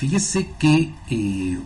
fíjese 0.00 0.48
que 0.58 0.94
eh, 1.10 1.58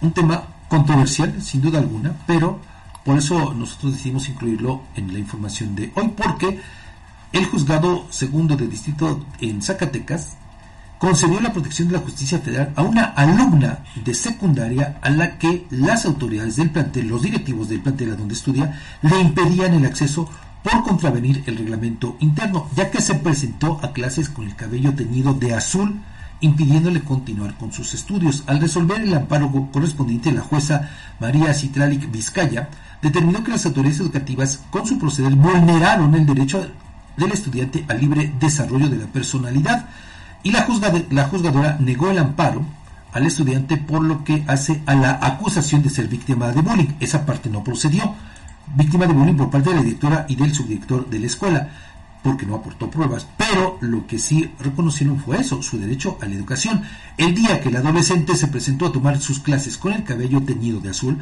un 0.00 0.12
tema 0.12 0.42
controversial, 0.68 1.40
sin 1.40 1.62
duda 1.62 1.78
alguna, 1.78 2.12
pero 2.26 2.58
por 3.04 3.18
eso 3.18 3.54
nosotros 3.54 3.92
decidimos 3.92 4.28
incluirlo 4.28 4.82
en 4.96 5.12
la 5.12 5.20
información 5.20 5.76
de 5.76 5.92
hoy, 5.94 6.08
porque 6.16 6.60
el 7.32 7.46
juzgado 7.46 8.08
segundo 8.10 8.56
de 8.56 8.66
distrito 8.66 9.24
en 9.40 9.62
Zacatecas 9.62 10.36
concedió 10.98 11.40
la 11.40 11.52
protección 11.52 11.86
de 11.86 11.94
la 11.94 12.00
justicia 12.00 12.40
federal 12.40 12.72
a 12.74 12.82
una 12.82 13.04
alumna 13.04 13.84
de 14.04 14.12
secundaria 14.12 14.98
a 15.00 15.10
la 15.10 15.38
que 15.38 15.66
las 15.70 16.06
autoridades 16.06 16.56
del 16.56 16.70
plantel, 16.70 17.06
los 17.06 17.22
directivos 17.22 17.68
del 17.68 17.80
plantel 17.80 18.10
a 18.10 18.16
donde 18.16 18.34
estudia, 18.34 18.80
le 19.02 19.20
impedían 19.20 19.74
el 19.74 19.86
acceso 19.86 20.28
por 20.64 20.82
contravenir 20.82 21.44
el 21.46 21.58
reglamento 21.58 22.16
interno, 22.18 22.68
ya 22.74 22.90
que 22.90 23.00
se 23.00 23.14
presentó 23.14 23.78
a 23.84 23.92
clases 23.92 24.28
con 24.30 24.46
el 24.46 24.56
cabello 24.56 24.94
teñido 24.94 25.34
de 25.34 25.54
azul, 25.54 26.00
impidiéndole 26.40 27.02
continuar 27.02 27.56
con 27.56 27.72
sus 27.72 27.94
estudios. 27.94 28.44
Al 28.46 28.60
resolver 28.60 29.00
el 29.00 29.14
amparo 29.14 29.50
correspondiente, 29.72 30.32
la 30.32 30.42
jueza 30.42 30.90
María 31.20 31.54
Citralic 31.54 32.10
Vizcaya 32.10 32.68
determinó 33.00 33.42
que 33.42 33.52
las 33.52 33.66
autoridades 33.66 34.00
educativas, 34.00 34.60
con 34.70 34.86
su 34.86 34.98
proceder, 34.98 35.34
vulneraron 35.34 36.14
el 36.14 36.26
derecho 36.26 36.66
del 37.16 37.32
estudiante 37.32 37.84
al 37.88 38.00
libre 38.00 38.32
desarrollo 38.40 38.88
de 38.88 38.96
la 38.96 39.06
personalidad 39.06 39.86
y 40.42 40.50
la, 40.50 40.66
la 41.10 41.24
juzgadora 41.24 41.76
negó 41.80 42.10
el 42.10 42.18
amparo 42.18 42.64
al 43.12 43.26
estudiante 43.26 43.76
por 43.76 44.02
lo 44.02 44.24
que 44.24 44.44
hace 44.48 44.82
a 44.86 44.94
la 44.94 45.18
acusación 45.22 45.82
de 45.82 45.90
ser 45.90 46.08
víctima 46.08 46.50
de 46.52 46.60
bullying. 46.60 46.94
Esa 47.00 47.24
parte 47.24 47.48
no 47.48 47.62
procedió. 47.62 48.14
Víctima 48.74 49.06
de 49.06 49.12
bullying 49.12 49.36
por 49.36 49.50
parte 49.50 49.70
de 49.70 49.76
la 49.76 49.82
directora 49.82 50.26
y 50.28 50.36
del 50.36 50.52
subdirector 50.52 51.08
de 51.08 51.20
la 51.20 51.26
escuela, 51.26 51.68
porque 52.24 52.46
no 52.46 52.56
aportó 52.56 52.90
pruebas. 52.90 53.28
Pero 53.36 53.76
lo 53.82 54.06
que 54.06 54.18
sí 54.18 54.50
reconocieron 54.58 55.20
fue 55.20 55.38
eso, 55.38 55.62
su 55.62 55.78
derecho 55.78 56.16
a 56.22 56.26
la 56.26 56.34
educación. 56.34 56.82
El 57.18 57.34
día 57.34 57.60
que 57.60 57.68
el 57.68 57.76
adolescente 57.76 58.34
se 58.34 58.48
presentó 58.48 58.86
a 58.86 58.92
tomar 58.92 59.20
sus 59.20 59.38
clases 59.38 59.76
con 59.76 59.92
el 59.92 60.04
cabello 60.04 60.42
teñido 60.42 60.80
de 60.80 60.88
azul, 60.88 61.18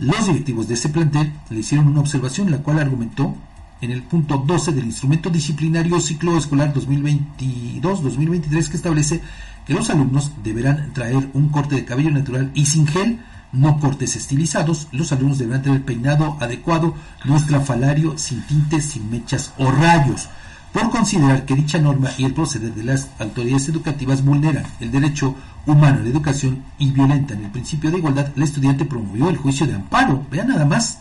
los 0.00 0.26
directivos 0.26 0.66
de 0.66 0.74
ese 0.74 0.88
plantel 0.88 1.32
le 1.50 1.60
hicieron 1.60 1.86
una 1.86 2.00
observación, 2.00 2.50
la 2.50 2.58
cual 2.58 2.80
argumentó 2.80 3.36
en 3.80 3.92
el 3.92 4.02
punto 4.02 4.38
12 4.38 4.72
del 4.72 4.86
instrumento 4.86 5.30
disciplinario 5.30 6.00
ciclo 6.00 6.36
escolar 6.36 6.74
2022-2023 6.74 8.68
que 8.68 8.76
establece 8.76 9.20
que 9.64 9.72
los 9.72 9.88
alumnos 9.88 10.32
deberán 10.42 10.92
traer 10.92 11.30
un 11.32 11.48
corte 11.50 11.76
de 11.76 11.84
cabello 11.84 12.10
natural 12.10 12.50
y 12.54 12.66
sin 12.66 12.88
gel, 12.88 13.20
no 13.52 13.78
cortes 13.80 14.16
estilizados. 14.16 14.88
Los 14.92 15.12
alumnos 15.12 15.38
deberán 15.38 15.62
tener 15.62 15.84
peinado 15.84 16.36
adecuado, 16.40 16.94
no 17.24 17.36
estrafalario, 17.36 18.16
sin 18.18 18.42
tintes, 18.46 18.86
sin 18.86 19.10
mechas 19.10 19.52
o 19.58 19.70
rayos 19.70 20.28
por 20.72 20.90
considerar 20.90 21.44
que 21.44 21.54
dicha 21.54 21.78
norma 21.78 22.10
y 22.16 22.24
el 22.24 22.34
proceder 22.34 22.72
de 22.74 22.84
las 22.84 23.08
autoridades 23.18 23.68
educativas 23.68 24.24
vulneran 24.24 24.64
el 24.78 24.90
derecho 24.90 25.34
humano 25.66 25.98
a 25.98 26.02
la 26.02 26.08
educación 26.08 26.62
y 26.78 26.90
violentan 26.90 27.44
el 27.44 27.50
principio 27.50 27.90
de 27.90 27.98
igualdad, 27.98 28.30
el 28.36 28.42
estudiante 28.42 28.84
promovió 28.84 29.28
el 29.28 29.36
juicio 29.36 29.66
de 29.66 29.74
amparo, 29.74 30.24
vean 30.30 30.48
nada 30.48 30.64
más. 30.64 30.98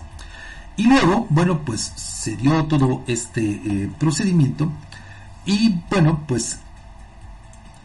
Y 0.76 0.88
luego, 0.88 1.28
bueno, 1.30 1.60
pues 1.66 1.82
se 1.96 2.36
dio 2.36 2.66
todo 2.66 3.04
este 3.08 3.42
eh, 3.44 3.92
procedimiento 4.00 4.72
y 5.46 5.76
bueno, 5.90 6.24
pues 6.28 6.58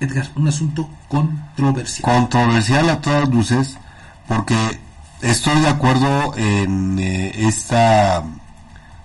Edgar, 0.00 0.28
un 0.36 0.48
asunto 0.48 0.88
controversial. 1.08 2.02
Controversial 2.02 2.88
a 2.90 3.00
todas 3.00 3.28
luces, 3.28 3.78
porque 4.28 4.80
estoy 5.20 5.60
de 5.60 5.68
acuerdo 5.68 6.36
en 6.36 6.98
eh, 6.98 7.46
esta 7.46 8.24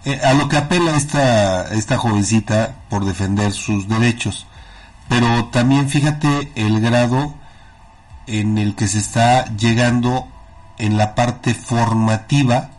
eh, 0.05 0.19
a 0.23 0.33
lo 0.33 0.47
que 0.47 0.57
apela 0.57 0.95
esta, 0.95 1.73
esta 1.73 1.97
jovencita 1.97 2.75
por 2.89 3.05
defender 3.05 3.51
sus 3.51 3.87
derechos. 3.87 4.47
Pero 5.07 5.45
también 5.45 5.89
fíjate 5.89 6.51
el 6.55 6.79
grado 6.81 7.33
en 8.27 8.57
el 8.57 8.75
que 8.75 8.87
se 8.87 8.99
está 8.99 9.45
llegando 9.55 10.27
en 10.77 10.97
la 10.97 11.15
parte 11.15 11.53
formativa 11.53 12.69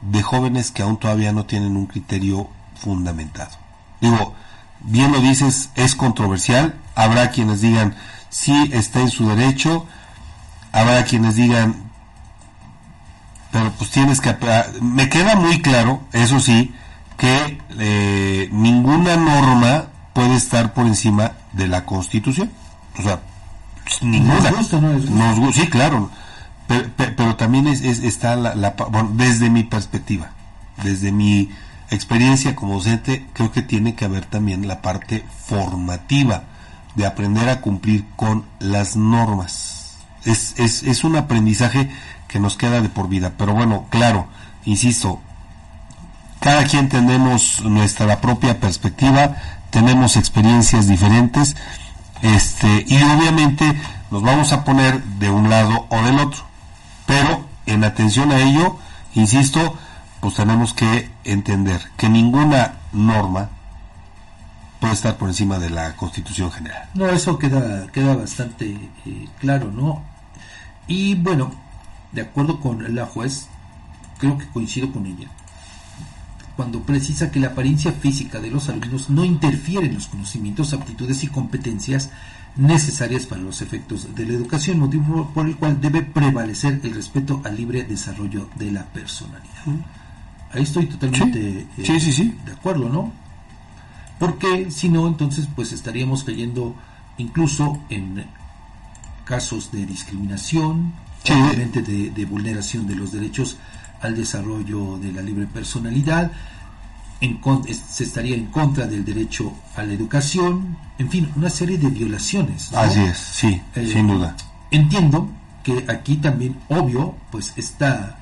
de 0.00 0.22
jóvenes 0.22 0.70
que 0.70 0.82
aún 0.82 0.98
todavía 0.98 1.32
no 1.32 1.44
tienen 1.44 1.76
un 1.76 1.86
criterio 1.86 2.48
fundamentado. 2.76 3.50
Digo, 4.00 4.34
bien 4.80 5.12
lo 5.12 5.20
dices, 5.20 5.70
es 5.74 5.94
controversial, 5.94 6.74
habrá 6.94 7.30
quienes 7.30 7.60
digan 7.60 7.94
sí 8.34 8.70
está 8.72 9.00
en 9.00 9.10
su 9.10 9.28
derecho, 9.28 9.86
habrá 10.74 11.04
quienes 11.04 11.36
digan 11.36 11.84
pero 13.54 13.70
pues 13.78 13.90
tienes 13.90 14.20
que... 14.20 14.36
Me 14.80 15.08
queda 15.08 15.36
muy 15.36 15.62
claro, 15.62 16.02
eso 16.12 16.40
sí, 16.40 16.74
que 17.16 17.60
eh, 17.78 18.48
ninguna 18.50 19.16
norma 19.16 19.84
puede 20.12 20.34
estar 20.34 20.74
por 20.74 20.86
encima 20.86 21.34
de 21.52 21.68
la 21.68 21.86
Constitución. 21.86 22.50
O 22.98 23.02
sea, 23.02 23.20
pues, 23.84 24.02
ninguna. 24.02 24.50
Nos 24.50 25.54
sí, 25.54 25.68
claro. 25.68 26.10
Pero, 26.66 27.36
también 27.36 27.68
es, 27.68 27.82
está 27.82 28.34
la, 28.34 28.74
bueno, 28.90 29.12
desde 29.14 29.50
mi 29.50 29.62
perspectiva, 29.62 30.32
desde 30.82 31.12
mi 31.12 31.50
experiencia 31.90 32.56
como 32.56 32.74
docente, 32.74 33.24
creo 33.34 33.52
que 33.52 33.62
tiene 33.62 33.94
que 33.94 34.04
haber 34.04 34.24
también 34.24 34.66
la 34.66 34.82
parte 34.82 35.24
formativa 35.46 36.42
de 36.96 37.06
aprender 37.06 37.48
a 37.50 37.60
cumplir 37.60 38.04
con 38.16 38.46
las 38.58 38.96
normas. 38.96 39.73
Es, 40.24 40.54
es, 40.58 40.82
es 40.82 41.04
un 41.04 41.16
aprendizaje 41.16 41.90
que 42.28 42.40
nos 42.40 42.56
queda 42.56 42.80
de 42.80 42.88
por 42.88 43.08
vida. 43.08 43.32
Pero 43.36 43.54
bueno, 43.54 43.86
claro, 43.90 44.26
insisto, 44.64 45.20
cada 46.40 46.64
quien 46.64 46.88
tenemos 46.88 47.62
nuestra 47.62 48.20
propia 48.20 48.60
perspectiva, 48.60 49.36
tenemos 49.70 50.16
experiencias 50.16 50.86
diferentes, 50.86 51.56
este, 52.22 52.84
y 52.86 52.96
obviamente 53.02 53.64
nos 54.10 54.22
vamos 54.22 54.52
a 54.52 54.64
poner 54.64 55.02
de 55.02 55.30
un 55.30 55.48
lado 55.48 55.86
o 55.88 56.02
del 56.02 56.18
otro. 56.18 56.42
Pero 57.06 57.46
en 57.66 57.84
atención 57.84 58.30
a 58.32 58.40
ello, 58.40 58.78
insisto, 59.14 59.76
pues 60.20 60.34
tenemos 60.34 60.74
que 60.74 61.10
entender 61.24 61.80
que 61.96 62.08
ninguna 62.08 62.74
norma 62.92 63.50
puede 64.80 64.94
estar 64.94 65.16
por 65.16 65.28
encima 65.28 65.58
de 65.58 65.70
la 65.70 65.96
Constitución 65.96 66.50
General. 66.52 66.88
No, 66.94 67.08
eso 67.08 67.38
queda, 67.38 67.86
queda 67.92 68.16
bastante 68.16 68.90
eh, 69.06 69.28
claro, 69.40 69.70
¿no? 69.70 70.02
Y 70.86 71.14
bueno, 71.14 71.52
de 72.12 72.22
acuerdo 72.22 72.60
con 72.60 72.94
la 72.94 73.06
juez, 73.06 73.48
creo 74.18 74.38
que 74.38 74.46
coincido 74.46 74.92
con 74.92 75.06
ella, 75.06 75.28
cuando 76.56 76.82
precisa 76.82 77.30
que 77.30 77.40
la 77.40 77.48
apariencia 77.48 77.92
física 77.92 78.40
de 78.40 78.50
los 78.50 78.68
alumnos 78.68 79.10
no 79.10 79.24
interfiere 79.24 79.86
en 79.86 79.94
los 79.94 80.06
conocimientos, 80.06 80.72
aptitudes 80.72 81.24
y 81.24 81.28
competencias 81.28 82.10
necesarias 82.56 83.26
para 83.26 83.42
los 83.42 83.60
efectos 83.62 84.14
de 84.14 84.26
la 84.26 84.34
educación, 84.34 84.78
motivo 84.78 85.30
por 85.34 85.46
el 85.46 85.56
cual 85.56 85.80
debe 85.80 86.02
prevalecer 86.02 86.80
el 86.84 86.94
respeto 86.94 87.40
al 87.44 87.56
libre 87.56 87.82
desarrollo 87.82 88.48
de 88.54 88.70
la 88.70 88.84
personalidad. 88.84 89.64
Ahí 90.52 90.62
estoy 90.62 90.86
totalmente 90.86 91.66
eh, 91.76 92.32
de 92.44 92.52
acuerdo, 92.52 92.88
¿no? 92.88 93.12
Porque 94.20 94.70
si 94.70 94.88
no, 94.88 95.08
entonces 95.08 95.48
pues 95.56 95.72
estaríamos 95.72 96.22
cayendo 96.22 96.76
incluso 97.18 97.80
en 97.90 98.24
casos 99.24 99.72
de 99.72 99.86
discriminación, 99.86 100.92
de, 101.24 102.26
vulneración 102.28 102.86
de 102.86 102.96
los 102.96 103.12
derechos 103.12 103.56
al 104.00 104.14
desarrollo 104.14 104.98
de 104.98 105.12
la 105.12 105.22
libre 105.22 105.46
personalidad, 105.46 106.30
se 107.20 108.04
estaría 108.04 108.36
en 108.36 108.46
contra 108.46 108.86
del 108.86 109.04
derecho 109.04 109.54
a 109.76 109.82
la 109.82 109.94
educación, 109.94 110.76
en 110.98 111.10
fin, 111.10 111.30
una 111.36 111.48
serie 111.48 111.78
de 111.78 111.88
violaciones. 111.88 112.72
Así 112.74 113.00
es, 113.00 113.18
sí, 113.18 113.62
eh, 113.74 113.86
sin 113.90 114.08
duda. 114.08 114.36
Entiendo 114.70 115.30
que 115.62 115.84
aquí 115.88 116.16
también, 116.16 116.56
obvio, 116.68 117.14
pues 117.30 117.52
esta 117.56 118.18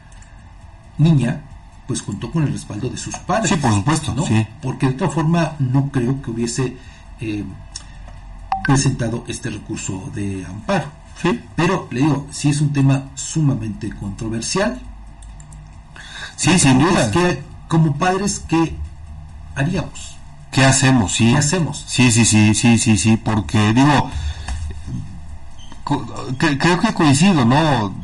niña 0.98 1.40
pues 1.86 2.02
contó 2.02 2.30
con 2.30 2.44
el 2.44 2.52
respaldo 2.52 2.88
de 2.88 2.96
sus 2.96 3.16
padres. 3.16 3.50
Sí, 3.50 3.56
por 3.56 3.72
supuesto, 3.72 4.14
¿no? 4.14 4.24
Porque 4.62 4.86
de 4.86 4.94
otra 4.94 5.08
forma 5.08 5.56
no 5.58 5.90
creo 5.90 6.22
que 6.22 6.30
hubiese 6.30 6.76
eh, 7.20 7.44
presentado 8.62 9.24
este 9.28 9.50
recurso 9.50 10.10
de 10.14 10.44
amparo. 10.46 10.86
Sí. 11.20 11.40
Pero 11.56 11.88
le 11.90 12.00
digo, 12.00 12.26
si 12.30 12.50
es 12.50 12.60
un 12.60 12.72
tema 12.72 13.10
sumamente 13.14 13.90
controversial. 13.90 14.80
Sí, 16.36 16.58
sin 16.58 16.78
duda. 16.78 17.10
Que, 17.10 17.42
como 17.68 17.96
padres, 17.96 18.42
¿qué 18.48 18.74
haríamos? 19.54 20.16
¿Qué 20.50 20.64
hacemos? 20.64 21.12
Sí. 21.12 21.32
¿Qué 21.32 21.38
hacemos? 21.38 21.84
Sí, 21.86 22.10
sí, 22.10 22.24
sí, 22.24 22.54
sí, 22.54 22.78
sí, 22.78 22.98
sí, 22.98 23.16
porque 23.16 23.72
digo, 23.72 24.10
creo 26.38 26.80
que 26.80 26.94
coincido, 26.94 27.44
¿no? 27.44 27.94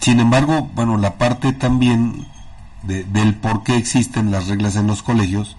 Sin 0.00 0.20
embargo, 0.20 0.70
bueno, 0.74 0.96
la 0.96 1.14
parte 1.14 1.52
también 1.52 2.26
de, 2.82 3.04
del 3.04 3.34
por 3.34 3.62
qué 3.62 3.76
existen 3.76 4.30
las 4.30 4.48
reglas 4.48 4.76
en 4.76 4.86
los 4.86 5.02
colegios, 5.02 5.56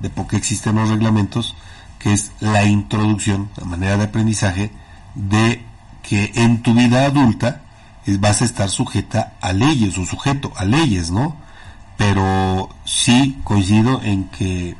de 0.00 0.10
por 0.10 0.26
qué 0.26 0.36
existen 0.36 0.76
los 0.76 0.88
reglamentos, 0.88 1.54
que 2.02 2.12
es 2.12 2.32
la 2.40 2.64
introducción, 2.64 3.50
la 3.56 3.64
manera 3.64 3.96
de 3.96 4.04
aprendizaje 4.04 4.70
de 5.14 5.64
que 6.02 6.32
en 6.34 6.62
tu 6.62 6.74
vida 6.74 7.04
adulta 7.04 7.62
vas 8.18 8.42
a 8.42 8.44
estar 8.44 8.68
sujeta 8.68 9.34
a 9.40 9.52
leyes 9.52 9.96
o 9.98 10.04
sujeto 10.04 10.52
a 10.56 10.64
leyes, 10.64 11.10
¿no? 11.10 11.36
Pero 11.96 12.70
sí 12.84 13.38
coincido 13.44 14.02
en 14.02 14.24
que, 14.24 14.74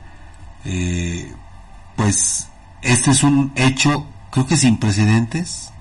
eh, 0.65 1.33
pues, 1.95 2.49
este 2.83 3.13
es 3.13 3.23
un 3.23 3.53
hecho, 3.55 4.07
creo 4.31 4.47
que 4.47 4.57
sin 4.57 4.79
precedentes, 4.79 5.73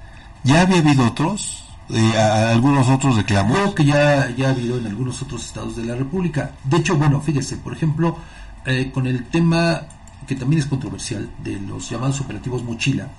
¿Ya 0.43 0.61
había 0.61 0.79
habido 0.79 1.05
otros? 1.05 1.63
Eh, 1.89 2.17
¿Algunos 2.17 2.87
otros 2.89 3.15
reclamos? 3.15 3.57
Creo 3.57 3.75
que 3.75 3.85
ya, 3.85 4.29
ya 4.35 4.47
ha 4.47 4.51
habido 4.51 4.77
en 4.77 4.87
algunos 4.87 5.21
otros 5.21 5.45
estados 5.45 5.75
de 5.75 5.85
la 5.85 5.95
República. 5.95 6.51
De 6.63 6.77
hecho, 6.77 6.95
bueno, 6.95 7.21
fíjese, 7.21 7.57
por 7.57 7.73
ejemplo, 7.73 8.17
eh, 8.65 8.91
con 8.91 9.05
el 9.05 9.25
tema 9.25 9.83
que 10.27 10.35
también 10.35 10.59
es 10.61 10.67
controversial 10.67 11.29
de 11.43 11.59
los 11.59 11.89
llamados 11.89 12.21
operativos 12.21 12.63
mochila. 12.63 13.09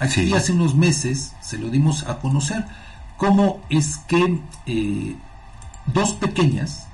Aquí 0.00 0.26
Sí. 0.26 0.32
hace 0.34 0.52
unos 0.52 0.74
meses 0.74 1.32
se 1.40 1.58
lo 1.58 1.70
dimos 1.70 2.04
a 2.06 2.18
conocer 2.18 2.64
cómo 3.16 3.60
es 3.70 3.98
que 4.08 4.40
eh, 4.66 5.16
dos 5.86 6.12
pequeñas, 6.12 6.86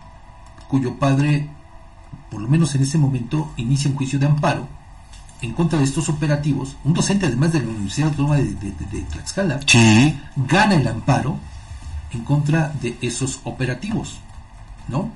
cuyo 0.69 0.99
padre, 0.99 1.49
por 2.31 2.41
lo 2.41 2.49
menos 2.49 2.75
en 2.75 2.83
ese 2.83 2.99
momento, 2.99 3.51
inicia 3.57 3.91
un 3.91 3.97
juicio 3.97 4.19
de 4.19 4.27
amparo 4.27 4.69
en 5.41 5.53
contra 5.53 5.79
de 5.79 5.85
estos 5.85 6.09
operativos, 6.09 6.77
un 6.85 6.95
docente 6.95 7.27
además 7.27 7.53
de 7.53 7.61
la 7.61 7.69
Universidad 7.71 8.11
Autónoma 8.11 8.37
de, 8.37 8.45
de- 8.55 8.71
de- 8.71 8.87
de 8.87 9.03
Tlaxcala, 9.03 9.59
Sí, 9.67 10.17
gana 10.37 10.77
el 10.77 10.87
amparo 10.87 11.37
en 12.13 12.23
contra 12.25 12.73
de 12.81 12.97
esos 13.01 13.41
operativos, 13.45 14.19
¿no? 14.87 15.11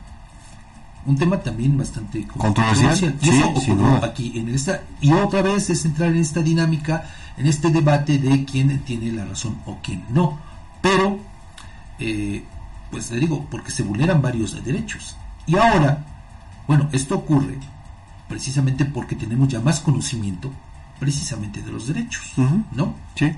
Un 1.06 1.16
tema 1.16 1.38
también 1.38 1.78
bastante 1.78 2.26
Controversial, 2.26 3.16
Y 3.20 3.26
sí, 3.26 3.30
eso 3.30 3.60
sin 3.60 3.72
ocurrió 3.74 3.96
duda. 3.96 4.06
aquí 4.06 4.32
en 4.34 4.48
esta 4.48 4.82
y 5.00 5.12
otra 5.12 5.42
vez 5.42 5.70
es 5.70 5.84
entrar 5.84 6.10
en 6.10 6.16
esta 6.16 6.42
dinámica, 6.42 7.04
en 7.36 7.46
este 7.46 7.70
debate 7.70 8.18
de 8.18 8.44
quién 8.44 8.80
tiene 8.80 9.12
la 9.12 9.24
razón 9.24 9.58
o 9.66 9.78
quién 9.82 10.04
no. 10.10 10.38
Pero, 10.82 11.18
eh, 11.98 12.44
pues 12.90 13.10
le 13.10 13.20
digo, 13.20 13.46
porque 13.50 13.70
se 13.70 13.82
vulneran 13.82 14.20
varios 14.20 14.62
derechos. 14.64 15.16
Y 15.46 15.56
ahora, 15.56 16.04
bueno, 16.66 16.88
esto 16.92 17.14
ocurre 17.16 17.58
precisamente 18.28 18.84
porque 18.84 19.14
tenemos 19.14 19.48
ya 19.48 19.60
más 19.60 19.80
conocimiento 19.80 20.50
precisamente 20.98 21.62
de 21.62 21.70
los 21.70 21.86
derechos. 21.86 22.32
¿no? 22.72 22.94
sí. 23.14 23.32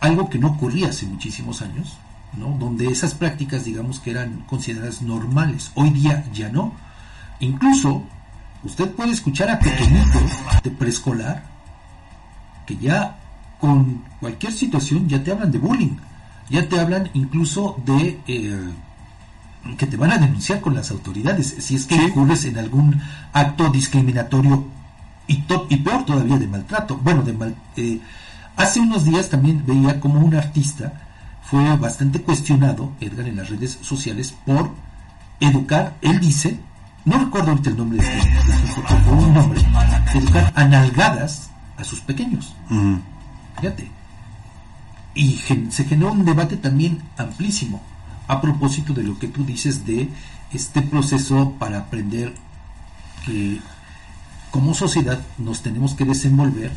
algo 0.00 0.28
que 0.28 0.38
no 0.38 0.48
ocurría 0.48 0.88
hace 0.88 1.06
muchísimos 1.06 1.62
años, 1.62 1.96
¿no? 2.36 2.56
donde 2.58 2.86
esas 2.88 3.14
prácticas, 3.14 3.64
digamos 3.64 4.00
que 4.00 4.10
eran 4.10 4.44
consideradas 4.46 5.02
normales. 5.02 5.70
Hoy 5.74 5.90
día 5.90 6.24
ya 6.32 6.50
no. 6.50 6.72
Incluso 7.40 8.02
usted 8.64 8.90
puede 8.92 9.12
escuchar 9.12 9.50
a 9.50 9.58
pequeñitos 9.58 10.32
de 10.62 10.70
preescolar 10.70 11.44
que 12.66 12.76
ya 12.76 13.16
con 13.60 14.04
cualquier 14.20 14.52
situación 14.52 15.08
ya 15.08 15.22
te 15.22 15.30
hablan 15.32 15.50
de 15.50 15.58
bullying, 15.58 15.96
ya 16.50 16.68
te 16.68 16.78
hablan 16.78 17.08
incluso 17.14 17.80
de 17.84 18.20
eh, 18.26 18.70
que 19.76 19.86
te 19.86 19.96
van 19.96 20.12
a 20.12 20.18
denunciar 20.18 20.60
con 20.60 20.74
las 20.74 20.90
autoridades 20.90 21.54
si 21.58 21.76
es 21.76 21.86
que 21.86 21.96
Sí. 21.96 22.02
incurres 22.04 22.44
en 22.44 22.58
algún 22.58 23.00
acto 23.32 23.68
discriminatorio 23.70 24.64
y, 25.26 25.42
to- 25.42 25.66
y 25.68 25.76
peor 25.76 26.04
todavía 26.04 26.38
de 26.38 26.46
maltrato. 26.46 26.96
Bueno, 26.96 27.22
de 27.22 27.32
mal, 27.32 27.54
eh, 27.76 28.00
hace 28.56 28.80
unos 28.80 29.04
días 29.04 29.28
también 29.28 29.62
veía 29.66 30.00
como 30.00 30.20
un 30.20 30.34
artista 30.34 30.92
fue 31.42 31.76
bastante 31.78 32.20
cuestionado, 32.20 32.92
Edgar, 33.00 33.26
en 33.26 33.36
las 33.36 33.48
redes 33.48 33.78
sociales 33.80 34.34
por 34.44 34.70
educar, 35.40 35.96
él 36.02 36.20
dice, 36.20 36.60
no 37.08 37.18
recuerdo 37.18 37.50
ahorita 37.50 37.70
el 37.70 37.76
nombre 37.76 37.98
de 37.98 38.18
este, 38.18 39.10
un 39.10 39.34
nombre, 39.34 39.60
educar 40.14 40.52
a 40.54 40.64
nalgadas 40.64 41.50
a 41.76 41.84
sus 41.84 42.00
pequeños. 42.00 42.54
Ujú. 42.70 42.98
Fíjate. 43.60 43.90
Y 45.14 45.32
gen- 45.32 45.72
se 45.72 45.84
generó 45.84 46.12
un 46.12 46.24
debate 46.24 46.56
también 46.56 47.02
amplísimo 47.16 47.80
a 48.28 48.40
propósito 48.40 48.92
de 48.92 49.02
lo 49.02 49.18
que 49.18 49.28
tú 49.28 49.44
dices 49.44 49.84
de 49.86 50.08
este 50.52 50.82
proceso 50.82 51.54
para 51.58 51.78
aprender 51.78 52.34
que 53.24 53.60
como 54.50 54.74
sociedad 54.74 55.20
nos 55.38 55.62
tenemos 55.62 55.94
que 55.94 56.04
desenvolver 56.04 56.72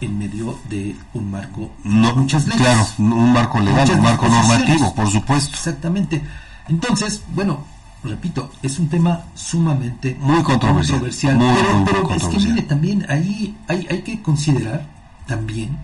en 0.00 0.18
medio 0.18 0.58
de 0.68 0.96
un 1.14 1.30
marco 1.30 1.70
No, 1.84 2.14
muchas 2.16 2.46
leyes. 2.46 2.60
Claro, 2.62 2.86
un 2.98 3.32
marco 3.32 3.58
legal, 3.60 3.80
Muchas 3.82 3.96
un 3.96 4.02
marco 4.02 4.28
normativo, 4.28 4.94
por 4.94 5.10
supuesto. 5.10 5.50
Exactamente. 5.54 6.22
Entonces, 6.68 7.22
bueno, 7.34 7.64
repito, 8.04 8.50
es 8.62 8.78
un 8.78 8.88
tema 8.88 9.24
sumamente 9.34 10.16
Muy 10.20 10.42
controversial. 10.42 11.36
Muy, 11.36 11.54
pero 11.54 11.74
muy, 11.74 11.78
muy 11.78 11.84
pero 11.86 12.14
es 12.14 12.24
que 12.24 12.38
mire, 12.38 12.62
también 12.62 13.06
ahí 13.08 13.56
hay, 13.66 13.86
hay 13.90 14.02
que 14.02 14.22
considerar 14.22 14.86
también 15.26 15.76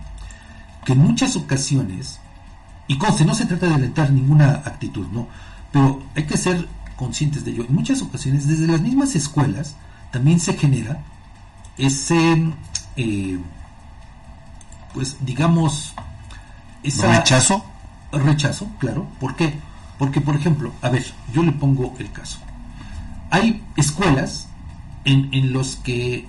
que 0.85 0.93
en 0.93 0.99
muchas 0.99 1.35
ocasiones, 1.35 2.19
y 2.87 2.97
conste, 2.97 3.25
no 3.25 3.33
se 3.33 3.45
trata 3.45 3.67
de 3.67 3.73
alentar 3.75 4.11
ninguna 4.11 4.61
actitud, 4.65 5.07
no, 5.11 5.27
pero 5.71 6.03
hay 6.15 6.23
que 6.25 6.37
ser 6.37 6.67
conscientes 6.95 7.43
de 7.43 7.51
ello. 7.51 7.65
En 7.67 7.75
muchas 7.75 8.01
ocasiones, 8.01 8.47
desde 8.47 8.67
las 8.67 8.81
mismas 8.81 9.15
escuelas, 9.15 9.75
también 10.11 10.39
se 10.39 10.53
genera 10.53 10.99
ese, 11.77 12.53
eh, 12.95 13.39
pues 14.93 15.17
digamos, 15.21 15.93
esa 16.83 17.17
¿Rechazo? 17.17 17.65
rechazo, 18.11 18.67
claro. 18.79 19.07
¿Por 19.19 19.35
qué? 19.35 19.59
Porque, 19.97 20.19
por 20.21 20.35
ejemplo, 20.35 20.71
a 20.81 20.89
ver, 20.89 21.05
yo 21.33 21.43
le 21.43 21.51
pongo 21.53 21.93
el 21.99 22.11
caso. 22.11 22.39
Hay 23.31 23.63
escuelas 23.77 24.47
en, 25.05 25.29
en 25.33 25.53
los 25.53 25.77
que, 25.77 26.27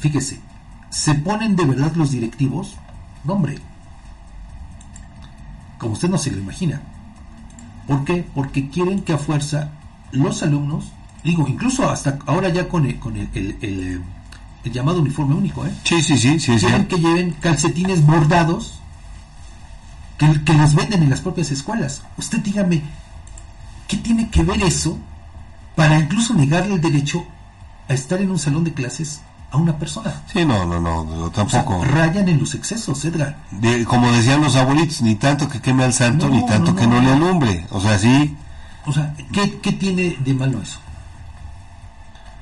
fíjese, 0.00 0.40
se 0.90 1.14
ponen 1.14 1.56
de 1.56 1.64
verdad 1.64 1.92
los 1.94 2.10
directivos, 2.10 2.74
no 3.24 3.34
hombre, 3.34 3.58
como 5.78 5.92
usted 5.92 6.08
no 6.08 6.18
se 6.18 6.30
lo 6.30 6.38
imagina. 6.38 6.80
¿Por 7.86 8.04
qué? 8.04 8.26
Porque 8.34 8.68
quieren 8.68 9.00
que 9.02 9.12
a 9.14 9.18
fuerza 9.18 9.70
los 10.12 10.42
alumnos, 10.42 10.92
digo, 11.24 11.46
incluso 11.48 11.88
hasta 11.88 12.18
ahora 12.26 12.48
ya 12.50 12.68
con 12.68 12.84
el, 12.86 12.98
con 12.98 13.16
el, 13.16 13.28
el- 13.34 13.56
el, 13.62 14.02
el 14.64 14.72
llamado 14.72 15.00
uniforme 15.00 15.34
único, 15.34 15.64
¿eh? 15.66 15.72
Sí, 15.84 16.02
sí, 16.02 16.18
sí, 16.18 16.38
sí, 16.38 16.56
quieren 16.58 16.86
que 16.88 16.98
lleven 16.98 17.30
calcetines 17.40 18.04
bordados 18.04 18.80
que, 20.18 20.44
que 20.44 20.52
los 20.54 20.74
venden 20.74 21.02
en 21.04 21.10
las 21.10 21.20
propias 21.20 21.50
escuelas. 21.50 22.02
Usted 22.18 22.38
dígame, 22.40 22.82
¿qué 23.86 23.96
tiene 23.96 24.28
que 24.28 24.42
ver 24.42 24.62
eso 24.62 24.98
para 25.76 25.98
incluso 25.98 26.34
negarle 26.34 26.74
el 26.74 26.80
derecho 26.80 27.24
a 27.88 27.94
estar 27.94 28.20
en 28.20 28.30
un 28.30 28.38
salón 28.38 28.64
de 28.64 28.74
clases 28.74 29.20
a 29.50 29.56
una 29.56 29.78
persona? 29.78 30.22
Sí, 30.32 30.44
no, 30.44 30.66
no, 30.66 30.80
no, 30.80 31.04
no, 31.04 31.24
O 31.26 31.32
sea, 31.32 31.44
tampoco. 31.46 31.84
rayan 31.84 32.28
en 32.28 32.38
los 32.40 32.54
excesos, 32.54 33.02
Edgar. 33.04 33.36
De- 33.52 33.84
como 33.84 34.10
decían 34.12 34.42
los 34.42 34.56
abuelitos, 34.56 35.00
ni 35.02 35.14
tanto 35.14 35.48
que 35.48 35.60
queme 35.60 35.84
al 35.84 35.92
santo, 35.94 36.28
No, 36.28 36.34
ni 36.34 36.44
tanto 36.46 36.72
no, 36.72 36.76
que 36.76 36.86
no. 36.86 37.00
no 37.00 37.06
le 37.06 37.12
alumbre. 37.12 37.66
O 37.70 37.80
sea, 37.80 37.98
sí, 37.98 38.36
O 38.86 38.92
sea, 38.92 39.14
¿qué, 39.32 39.58
qué 39.60 39.72
tiene 39.72 40.16
de 40.20 40.34
malo 40.34 40.60
eso? 40.60 40.78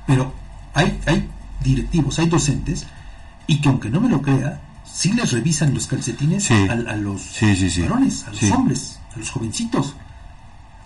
Pero 0.05 0.33
hay, 0.73 0.99
hay 1.05 1.29
directivos, 1.61 2.17
hay 2.19 2.27
docentes, 2.27 2.85
y 3.47 3.59
que 3.61 3.69
aunque 3.69 3.89
no 3.89 3.99
me 3.99 4.09
lo 4.09 4.21
crea, 4.21 4.59
sí 4.91 5.13
les 5.13 5.31
revisan 5.31 5.73
los 5.73 5.87
calcetines 5.87 6.43
Sí. 6.45 6.53
a, 6.69 6.73
a 6.73 6.95
los 6.95 7.21
Sí, 7.21 7.55
sí, 7.55 7.69
sí. 7.69 7.81
varones, 7.81 8.25
a 8.27 8.31
los 8.31 8.51
hombres, 8.51 8.99
a 9.15 9.19
los 9.19 9.29
jovencitos. 9.29 9.95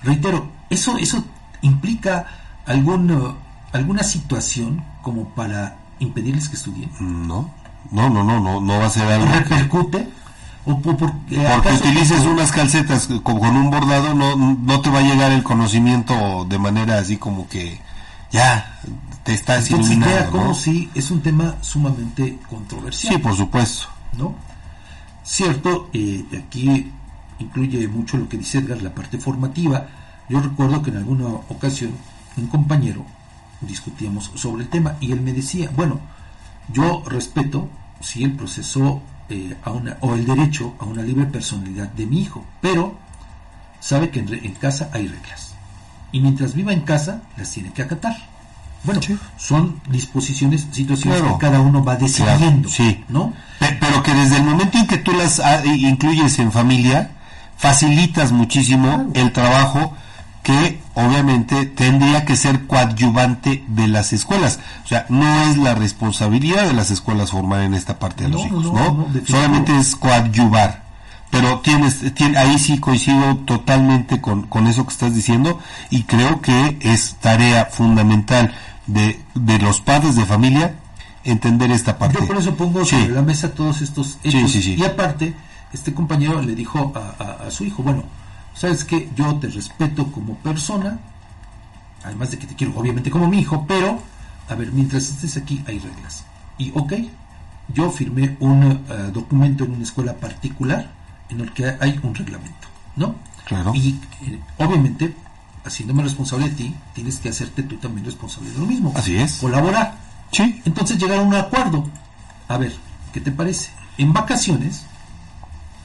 Reitero, 0.03 0.49
eso, 0.69 0.97
eso 0.97 1.23
implica 1.61 2.25
algún, 2.65 3.11
uh, 3.11 3.35
alguna 3.73 4.03
situación 4.03 4.83
como 5.01 5.29
para 5.29 5.77
impedirles 5.99 6.49
que 6.49 6.55
estudien. 6.55 6.89
no, 6.99 7.51
no, 7.91 8.09
no, 8.09 8.23
no, 8.23 8.39
no, 8.39 8.61
no 8.61 8.79
va 8.79 8.85
a 8.85 8.89
ser 8.89 9.07
algo 9.07 9.25
¿Repercute? 9.31 10.07
¿O 10.65 10.79
por, 10.79 10.95
por- 10.97 11.11
Porque 11.13 11.73
utilices 11.73 12.21
unas 12.21 12.51
calcetas 12.51 13.07
con, 13.23 13.39
con 13.39 13.55
un 13.57 13.71
bordado, 13.71 14.13
no, 14.13 14.35
no 14.35 14.81
te 14.81 14.89
va 14.91 14.99
a 14.99 15.03
llegar 15.03 15.31
el 15.31 15.41
conocimiento 15.43 16.45
de 16.47 16.59
manera 16.59 16.99
así 16.99 17.17
como 17.17 17.47
que 17.47 17.79
ya 18.31 18.79
te 19.23 19.33
estás 19.33 19.69
Entonces, 19.69 19.95
iluminando, 19.97 20.31
como 20.31 20.45
¿no? 20.45 20.53
si 20.55 20.89
es 20.95 21.11
un 21.11 21.21
tema 21.21 21.55
sumamente 21.61 22.38
controversial. 22.50 23.13
Sí, 23.13 23.19
por 23.19 23.35
supuesto. 23.35 23.88
¿no? 24.17 24.35
Cierto, 25.23 25.89
eh, 25.93 26.25
aquí 26.45 26.91
incluye 27.39 27.88
mucho 27.88 28.17
lo 28.17 28.27
que 28.27 28.38
dice 28.38 28.59
Edgar, 28.59 28.81
la 28.81 28.93
parte 28.93 29.17
formativa. 29.17 29.88
Yo 30.29 30.39
recuerdo 30.41 30.81
que 30.81 30.89
en 30.91 30.97
alguna 30.97 31.25
ocasión 31.27 31.91
un 32.38 32.47
compañero 32.47 33.05
discutíamos 33.61 34.31
sobre 34.35 34.63
el 34.63 34.69
tema 34.69 34.95
y 35.00 35.11
él 35.11 35.21
me 35.21 35.33
decía, 35.33 35.69
bueno, 35.75 36.00
yo 36.71 37.03
respeto 37.05 37.69
si 38.00 38.23
el 38.23 38.33
proceso 38.33 39.01
eh, 39.29 39.55
a 39.63 39.71
una, 39.71 39.97
o 40.01 40.15
el 40.15 40.25
derecho 40.25 40.73
a 40.79 40.85
una 40.85 41.03
libre 41.03 41.25
personalidad 41.25 41.89
de 41.89 42.05
mi 42.05 42.21
hijo, 42.21 42.43
pero 42.61 42.95
sabe 43.79 44.09
que 44.09 44.19
en, 44.19 44.27
re- 44.27 44.45
en 44.45 44.53
casa 44.55 44.89
hay 44.93 45.07
reglas. 45.07 45.50
Y 46.11 46.19
mientras 46.19 46.53
viva 46.53 46.73
en 46.73 46.81
casa, 46.81 47.21
las 47.37 47.49
tiene 47.51 47.71
que 47.71 47.81
acatar. 47.83 48.15
Bueno, 48.83 49.01
Sí. 49.01 49.15
son 49.37 49.79
disposiciones, 49.89 50.65
situaciones 50.71 51.19
Claro. 51.21 51.37
que 51.37 51.45
cada 51.45 51.59
uno 51.61 51.83
va 51.83 51.95
decidiendo, 51.97 52.67
sí. 52.67 53.03
¿no? 53.09 53.31
Pe- 53.59 53.77
Pero 53.79 54.01
que 54.01 54.13
desde 54.13 54.37
el 54.37 54.43
momento 54.43 54.77
en 54.79 54.87
que 54.87 54.97
tú 54.97 55.11
las 55.13 55.39
ah, 55.39 55.61
incluyes 55.65 56.39
en 56.39 56.51
familia, 56.51 57.11
facilitas 57.57 58.31
muchísimo 58.31 58.87
Claro. 58.87 59.09
el 59.13 59.31
trabajo 59.31 59.93
que 60.43 60.81
obviamente 60.95 61.67
tendría 61.67 62.25
que 62.25 62.35
ser 62.35 62.65
coadyuvante 62.65 63.63
de 63.67 63.87
las 63.87 64.11
escuelas. 64.13 64.57
O 64.83 64.87
sea, 64.87 65.05
no 65.09 65.43
es 65.43 65.57
la 65.57 65.75
responsabilidad 65.75 66.63
de 66.65 66.73
las 66.73 66.89
escuelas 66.89 67.29
formar 67.29 67.61
en 67.61 67.75
esta 67.75 67.99
parte 67.99 68.23
de 68.23 68.29
los 68.31 68.41
no, 68.41 68.47
hijos, 68.47 68.63
no, 68.65 68.71
¿no? 68.73 69.07
Solamente 69.27 69.77
es 69.77 69.95
coadyuvar. 69.95 70.80
Pero 71.31 71.59
tienes, 71.61 72.03
tien- 72.13 72.35
ahí 72.38 72.59
sí 72.59 72.77
coincido 72.79 73.38
totalmente 73.38 74.19
con, 74.21 74.43
con 74.47 74.67
eso 74.67 74.85
que 74.85 74.91
estás 74.91 75.15
diciendo 75.15 75.59
y 75.89 76.03
creo 76.03 76.41
que 76.41 76.77
es 76.81 77.15
tarea 77.21 77.65
fundamental 77.65 78.53
de, 78.85 79.19
de 79.33 79.57
los 79.59 79.79
padres 79.81 80.15
de 80.17 80.25
familia 80.25 80.75
entender 81.23 81.71
esta 81.71 81.97
parte. 81.97 82.17
Yo 82.19 82.27
por 82.27 82.38
eso 82.38 82.55
pongo 82.55 82.83
Sí. 82.83 83.00
sobre 83.00 83.13
la 83.13 83.21
mesa 83.21 83.51
todos 83.53 83.81
estos 83.81 84.17
hechos. 84.23 84.51
sí, 84.51 84.61
sí. 84.61 84.75
Y 84.77 84.83
aparte, 84.83 85.33
este 85.71 85.93
compañero 85.93 86.41
le 86.41 86.53
dijo 86.53 86.91
a, 86.95 87.45
a 87.47 87.51
su 87.51 87.63
hijo, 87.63 87.81
bueno, 87.81 88.03
sabes 88.53 88.83
que 88.83 89.09
yo 89.15 89.33
te 89.35 89.47
respeto 89.47 90.11
como 90.11 90.35
persona, 90.35 91.00
además 92.03 92.31
de 92.31 92.39
que 92.39 92.47
te 92.47 92.55
quiero 92.55 92.73
obviamente 92.77 93.09
como 93.09 93.27
mi 93.27 93.39
hijo, 93.39 93.65
pero, 93.67 94.01
a 94.50 94.55
ver, 94.55 94.71
mientras 94.73 95.09
estés 95.09 95.38
aquí 95.38 95.63
hay 95.67 95.79
reglas. 95.79 96.25
Y 96.57 96.71
ok, 96.75 96.93
yo 97.73 97.89
firmé 97.91 98.35
un 98.41 98.63
eh, 98.63 98.79
documento 99.13 99.63
en 99.63 99.71
una 99.75 99.83
escuela 99.83 100.13
particular 100.13 101.00
en 101.31 101.41
el 101.41 101.51
que 101.53 101.75
hay 101.79 102.00
un 102.03 102.13
reglamento, 102.13 102.67
¿no? 102.95 103.15
Claro. 103.45 103.73
Y 103.73 104.00
eh, 104.21 104.39
obviamente, 104.57 105.15
haciéndome 105.65 106.03
responsable 106.03 106.50
de 106.50 106.55
ti, 106.55 106.75
tienes 106.93 107.19
que 107.19 107.29
hacerte 107.29 107.63
tú 107.63 107.77
también 107.77 108.05
responsable 108.05 108.51
de 108.51 108.59
lo 108.59 108.65
mismo. 108.65 108.93
Así 108.95 109.15
es. 109.15 109.38
Colaborar. 109.38 109.97
Sí. 110.31 110.61
Entonces 110.65 110.97
llegar 110.97 111.19
a 111.19 111.21
un 111.21 111.33
acuerdo. 111.33 111.89
A 112.47 112.57
ver, 112.57 112.73
¿qué 113.13 113.21
te 113.21 113.31
parece? 113.31 113.71
En 113.97 114.13
vacaciones, 114.13 114.83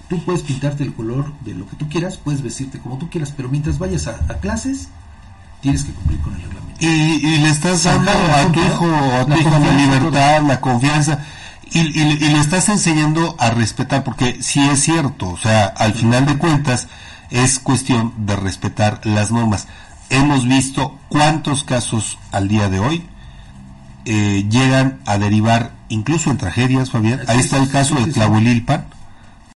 tú 0.09 0.23
puedes 0.25 0.43
pintarte 0.43 0.85
el 0.85 0.95
color 0.95 1.33
de 1.41 1.55
lo 1.55 1.67
que 1.69 1.76
tú 1.76 1.88
quieras, 1.88 2.17
puedes 2.17 2.43
vestirte 2.43 2.79
como 2.79 2.99
tú 2.99 3.09
quieras, 3.09 3.33
pero 3.37 3.49
mientras 3.49 3.79
vayas 3.79 4.07
a, 4.07 4.19
clases, 4.41 4.88
tienes 5.61 5.85
que 5.85 5.93
cumplir 5.93 6.21
con 6.21 6.35
el 6.35 6.43
reglamento. 6.43 6.76
Y, 6.81 7.38
le 7.38 7.49
estás 7.49 7.85
dando 7.85 8.11
a 8.11 8.53
tu 8.53 8.61
hijo, 8.61 8.87
a 8.87 9.25
tu 9.26 9.35
hijo 9.35 9.50
la 9.50 9.73
libertad, 9.73 10.43
la 10.43 10.61
confianza 10.61 11.25
y, 11.73 11.83
le 11.83 12.39
estás 12.39 12.69
enseñando 12.69 13.37
a 13.39 13.51
respetar, 13.51 14.05
porque 14.05 14.43
si 14.43 14.61
es 14.69 14.81
cierto, 14.81 15.31
o 15.31 15.37
sea, 15.37 15.67
al 15.67 15.95
final 15.95 16.27
de 16.27 16.39
cuentas 16.39 16.89
es 17.31 17.59
cuestión 17.59 18.13
de 18.19 18.37
respetar 18.37 19.01
las 19.05 19.31
normas. 19.31 19.67
Hemos 20.09 20.47
visto 20.47 20.99
cuántos 21.09 21.65
casos 21.65 22.19
al 22.31 22.49
día 22.49 22.69
de 22.69 22.79
hoy 22.79 23.05
eh, 24.05 24.47
llegan 24.49 25.01
a 25.05 25.19
derivar 25.19 25.73
incluso 25.89 26.31
en 26.31 26.39
tragedias, 26.39 26.91
Fabián. 26.91 27.21
Ahí 27.27 27.41
está 27.41 27.59
el 27.59 27.69
caso 27.69 27.97
de 27.97 28.13
Tlahuelilpan, 28.13 28.87